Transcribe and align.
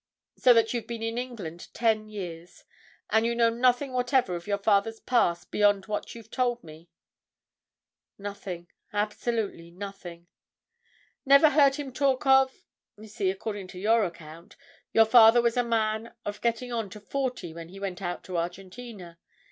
"So 0.35 0.51
that 0.55 0.73
you've 0.73 0.87
been 0.87 1.03
in 1.03 1.19
England 1.19 1.71
ten 1.75 2.09
years. 2.09 2.63
And 3.11 3.23
you 3.23 3.35
know 3.35 3.51
nothing 3.51 3.93
whatever 3.93 4.33
of 4.35 4.47
your 4.47 4.57
father's 4.57 4.99
past 4.99 5.51
beyond 5.51 5.85
what 5.85 6.15
you've 6.15 6.31
told 6.31 6.63
me?" 6.63 6.89
"Nothing—absolutely 8.17 9.69
nothing." 9.69 10.25
"Never 11.23 11.51
heard 11.51 11.75
him 11.75 11.93
talk 11.93 12.25
of—you 12.25 13.07
see, 13.09 13.29
according 13.29 13.67
to 13.67 13.79
your 13.79 14.03
account, 14.03 14.55
your 14.91 15.05
father 15.05 15.39
was 15.39 15.55
a 15.55 15.63
man 15.63 16.15
of 16.25 16.41
getting 16.41 16.73
on 16.73 16.89
to 16.89 16.99
forty 16.99 17.53
when 17.53 17.69
he 17.69 17.79
went 17.79 18.01
out 18.01 18.23
to 18.23 18.37
Argentina. 18.39 19.19